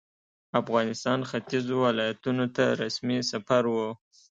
[0.61, 3.89] افغانستان ختیځو ولایتونو ته رسمي سفر وو.